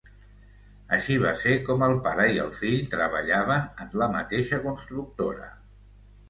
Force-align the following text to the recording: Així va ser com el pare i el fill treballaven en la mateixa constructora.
Així 0.95 1.17
va 1.25 1.33
ser 1.41 1.53
com 1.67 1.85
el 1.87 1.93
pare 2.07 2.25
i 2.37 2.39
el 2.45 2.49
fill 2.61 2.81
treballaven 2.95 3.69
en 3.85 3.93
la 4.03 4.09
mateixa 4.15 4.61
constructora. 4.65 5.53